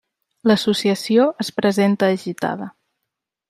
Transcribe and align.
L'associació 0.51 1.27
es 1.45 1.53
presenta 1.59 2.11
agitada. 2.17 2.73